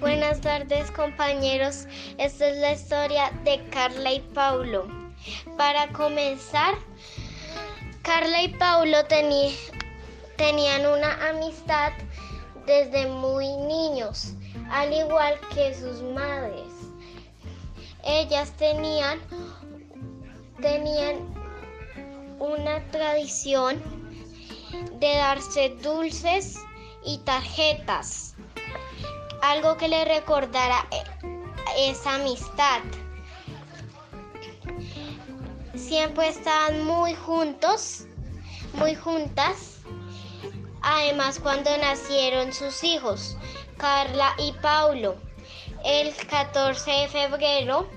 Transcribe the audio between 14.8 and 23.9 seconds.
igual que sus madres. Ellas tenían, tenían una tradición